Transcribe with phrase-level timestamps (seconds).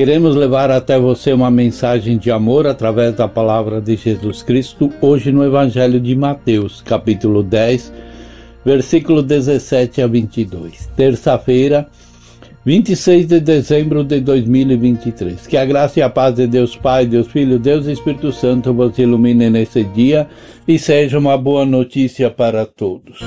[0.00, 5.30] Queremos levar até você uma mensagem de amor através da palavra de Jesus Cristo, hoje
[5.30, 7.92] no Evangelho de Mateus, capítulo 10,
[8.64, 10.86] versículo 17 a 22.
[10.96, 11.86] Terça-feira,
[12.64, 15.46] 26 de dezembro de 2023.
[15.46, 18.72] Que a graça e a paz de Deus Pai, Deus Filho, Deus e Espírito Santo
[18.72, 20.26] vos ilumine nesse dia
[20.66, 23.20] e seja uma boa notícia para todos.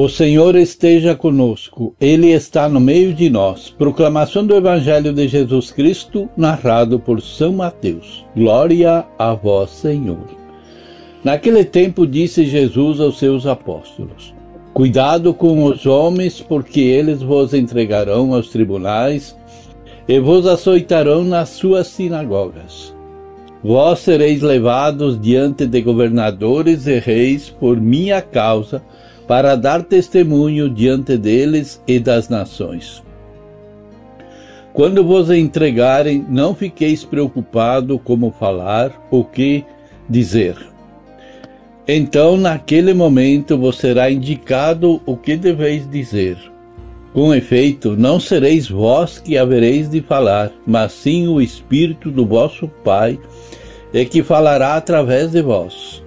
[0.00, 3.68] O Senhor esteja conosco, Ele está no meio de nós.
[3.68, 8.24] Proclamação do Evangelho de Jesus Cristo, narrado por São Mateus.
[8.32, 10.24] Glória a vós, Senhor.
[11.24, 14.32] Naquele tempo disse Jesus aos seus apóstolos:
[14.72, 19.36] Cuidado com os homens, porque eles vos entregarão aos tribunais
[20.06, 22.94] e vos açoitarão nas suas sinagogas.
[23.64, 28.80] Vós sereis levados diante de governadores e reis por minha causa
[29.28, 33.02] para dar testemunho diante deles e das nações.
[34.72, 39.64] Quando vos entregarem, não fiqueis preocupado como falar ou que
[40.08, 40.56] dizer.
[41.86, 46.38] Então, naquele momento, vos será indicado o que deveis dizer.
[47.12, 52.68] Com efeito, não sereis vós que havereis de falar, mas sim o Espírito do vosso
[52.84, 53.18] Pai,
[53.92, 56.02] é que falará através de vós.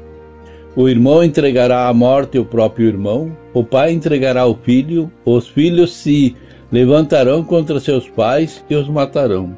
[0.76, 5.94] O irmão entregará à morte o próprio irmão, o pai entregará o filho, os filhos
[5.94, 6.36] se
[6.72, 9.56] levantarão contra seus pais e os matarão.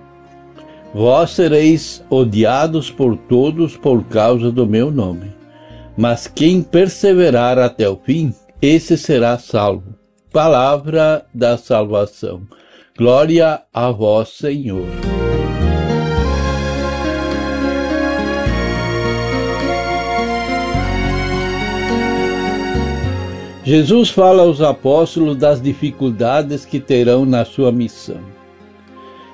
[0.93, 5.31] Vós sereis odiados por todos por causa do meu nome.
[5.95, 9.95] Mas quem perseverar até o fim, esse será salvo.
[10.31, 12.41] Palavra da salvação.
[12.97, 15.02] Glória a vós, Senhor.
[23.65, 28.19] Jesus fala aos apóstolos das dificuldades que terão na sua missão.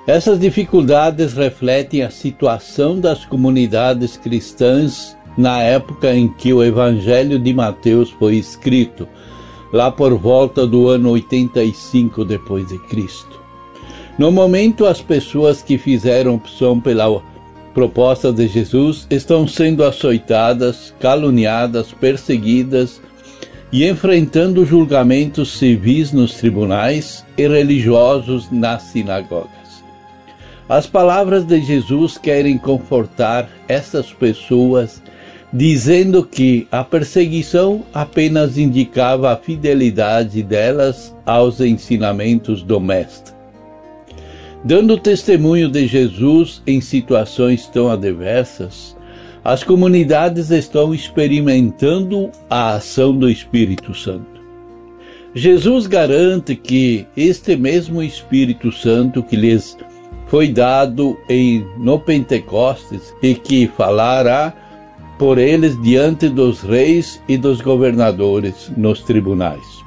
[0.06, 7.51] Essas dificuldades refletem a situação das comunidades cristãs na época em que o Evangelho de
[7.53, 9.07] Mateus foi escrito,
[9.73, 13.40] lá por volta do ano 85 depois de Cristo.
[14.17, 17.19] No momento, as pessoas que fizeram opção pela
[17.73, 23.01] proposta de Jesus estão sendo açoitadas, caluniadas, perseguidas
[23.72, 29.50] e enfrentando julgamentos civis nos tribunais e religiosos nas sinagogas.
[30.68, 35.02] As palavras de Jesus querem confortar essas pessoas,
[35.52, 43.34] dizendo que a perseguição apenas indicava a fidelidade delas aos ensinamentos do Mestre.
[44.63, 48.96] Dando testemunho de Jesus em situações tão adversas,
[49.50, 54.40] as comunidades estão experimentando a ação do Espírito Santo.
[55.34, 59.76] Jesus garante que este mesmo Espírito Santo que lhes
[60.28, 64.54] foi dado em, no Pentecostes e que falará
[65.18, 69.84] por eles diante dos reis e dos governadores nos tribunais.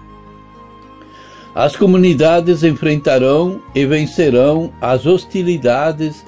[1.55, 6.25] As comunidades enfrentarão e vencerão as hostilidades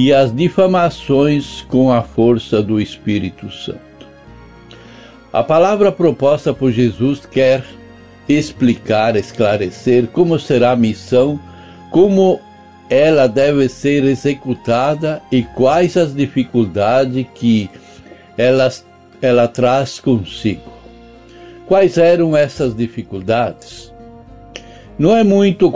[0.00, 4.06] e as difamações com a força do Espírito Santo.
[5.32, 7.64] A palavra proposta por Jesus quer
[8.28, 11.40] explicar, esclarecer como será a missão,
[11.90, 12.38] como
[12.88, 17.68] ela deve ser executada e quais as dificuldades que
[18.36, 18.70] ela,
[19.20, 20.72] ela traz consigo.
[21.66, 23.92] Quais eram essas dificuldades?
[24.96, 25.72] Não é muito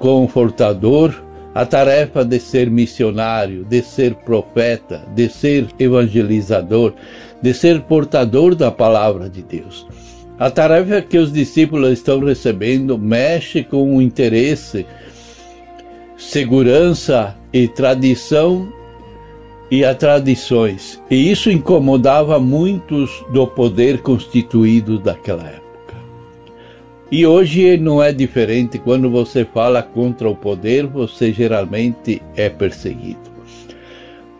[0.00, 1.14] confortador
[1.54, 6.94] a tarefa de ser missionário, de ser profeta, de ser evangelizador,
[7.42, 9.86] de ser portador da palavra de Deus.
[10.38, 14.86] A tarefa que os discípulos estão recebendo mexe com o interesse,
[16.16, 18.72] segurança e tradição
[19.70, 21.00] e a tradições.
[21.10, 25.71] E isso incomodava muitos do poder constituído daquela época.
[27.12, 33.20] E hoje não é diferente, quando você fala contra o poder, você geralmente é perseguido.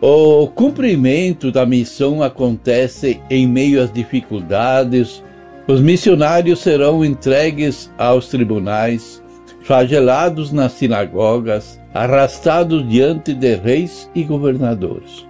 [0.01, 5.23] O cumprimento da missão acontece em meio às dificuldades.
[5.67, 9.21] Os missionários serão entregues aos tribunais,
[9.61, 15.27] flagelados nas sinagogas, arrastados diante de reis e governadores.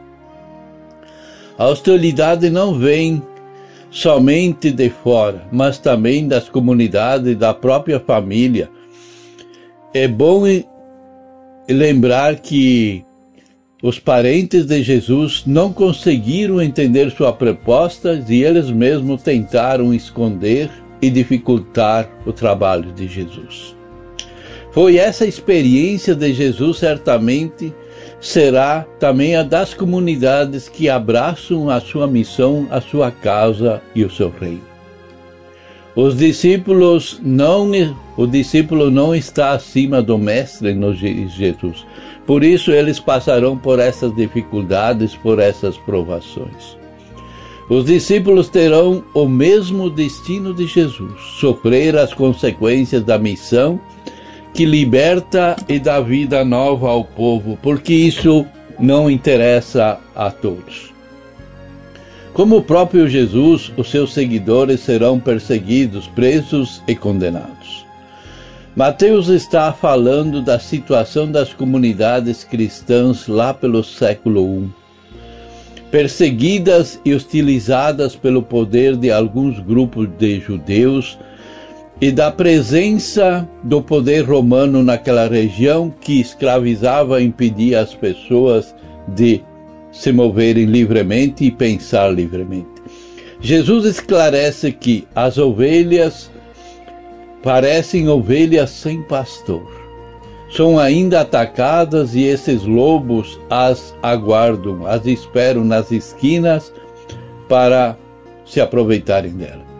[1.57, 3.21] A hostilidade não vem
[3.93, 8.67] somente de fora, mas também das comunidades, da própria família.
[9.93, 10.43] É bom
[11.69, 13.05] lembrar que
[13.83, 21.11] os parentes de Jesus não conseguiram entender sua proposta e eles mesmos tentaram esconder e
[21.11, 23.75] dificultar o trabalho de Jesus.
[24.73, 27.71] Foi essa experiência de Jesus, certamente,
[28.19, 34.09] será também a das comunidades que abraçam a sua missão, a sua causa e o
[34.09, 34.73] seu reino.
[35.95, 37.69] Os discípulos não,
[38.17, 41.85] o discípulo não está acima do mestre no Jesus.
[42.25, 46.75] Por isso eles passarão por essas dificuldades, por essas provações.
[47.69, 53.79] Os discípulos terão o mesmo destino de Jesus, sofrer as consequências da missão
[54.53, 58.45] que liberta e dá vida nova ao povo, porque isso
[58.79, 60.93] não interessa a todos.
[62.33, 67.85] Como o próprio Jesus, os seus seguidores serão perseguidos, presos e condenados.
[68.75, 74.69] Mateus está falando da situação das comunidades cristãs lá pelo século I.
[75.91, 81.19] Perseguidas e hostilizadas pelo poder de alguns grupos de judeus
[82.01, 88.75] e da presença do poder romano naquela região que escravizava impedia as pessoas
[89.07, 89.41] de
[89.91, 92.67] se moverem livremente e pensar livremente.
[93.39, 96.31] Jesus esclarece que as ovelhas
[97.43, 99.69] parecem ovelhas sem pastor.
[100.49, 106.71] São ainda atacadas e esses lobos as aguardam, as esperam nas esquinas
[107.49, 107.97] para
[108.45, 109.72] se aproveitarem dela.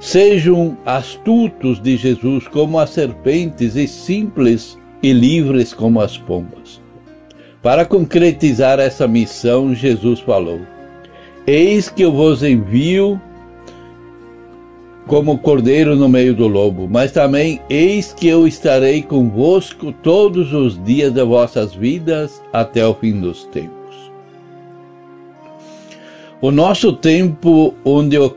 [0.00, 6.80] Sejam astutos de Jesus como as serpentes e simples e livres como as pombas.
[7.62, 10.60] Para concretizar essa missão, Jesus falou:
[11.46, 13.20] Eis que eu vos envio
[15.06, 20.82] como cordeiro no meio do lobo, mas também eis que eu estarei convosco todos os
[20.82, 23.70] dias de vossas vidas até o fim dos tempos.
[26.40, 28.30] O nosso tempo, onde o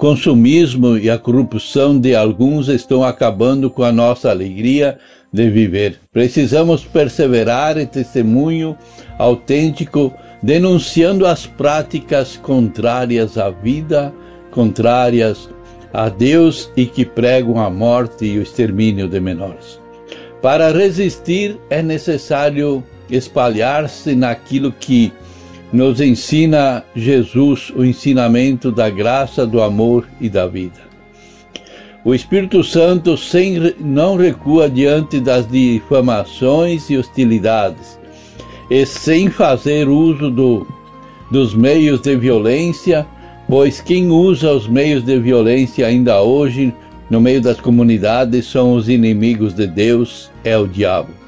[0.00, 4.98] consumismo e a corrupção de alguns estão acabando com a nossa alegria
[5.30, 6.00] de viver.
[6.10, 8.74] Precisamos perseverar em testemunho
[9.18, 10.10] autêntico,
[10.42, 14.10] denunciando as práticas contrárias à vida,
[14.50, 15.50] contrárias
[15.92, 19.78] a Deus e que pregam a morte e o extermínio de menores.
[20.40, 25.12] Para resistir é necessário espalhar-se naquilo que
[25.72, 30.90] nos ensina Jesus o ensinamento da graça, do amor e da vida.
[32.04, 37.98] O Espírito Santo sem, não recua diante das difamações e hostilidades,
[38.70, 40.66] e sem fazer uso do,
[41.30, 43.06] dos meios de violência,
[43.46, 46.72] pois quem usa os meios de violência ainda hoje
[47.10, 51.19] no meio das comunidades são os inimigos de Deus, é o diabo.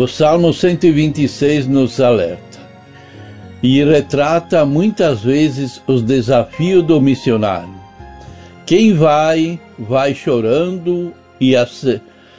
[0.00, 2.58] O Salmo 126 nos alerta
[3.62, 7.74] e retrata muitas vezes os desafios do missionário.
[8.64, 11.68] Quem vai, vai chorando e a,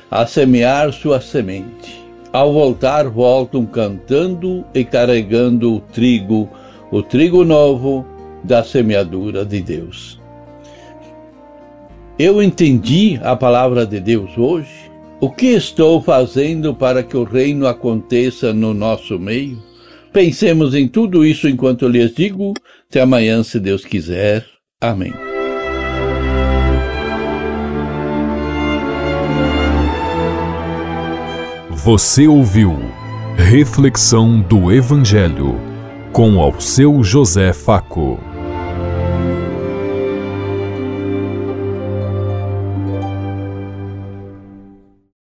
[0.09, 2.03] a semear sua semente.
[2.33, 6.49] Ao voltar, voltam cantando e carregando o trigo,
[6.89, 8.03] o trigo novo
[8.43, 10.19] da semeadura de Deus.
[12.17, 14.80] Eu entendi a palavra de Deus hoje
[15.21, 19.61] o que estou fazendo para que o reino aconteça no nosso meio?
[20.11, 22.55] Pensemos em tudo isso enquanto lhes digo.
[22.89, 24.43] Até amanhã, se Deus quiser.
[24.81, 25.13] Amém.
[31.69, 32.75] Você ouviu
[33.37, 35.59] Reflexão do Evangelho
[36.11, 38.30] com ao seu José Faco.